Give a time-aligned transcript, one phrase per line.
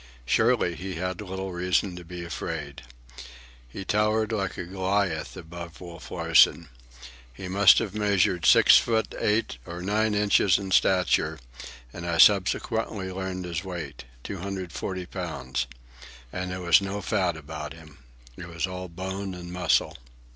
[0.25, 2.81] Surely he had little reason to be afraid.
[3.69, 6.69] He towered like a Goliath above Wolf Larsen.
[7.31, 11.37] He must have measured six feet eight or nine inches in stature,
[11.93, 15.67] and I subsequently learned his weight—240 pounds.
[16.33, 17.99] And there was no fat about him.
[18.37, 19.95] It was all bone and muscle.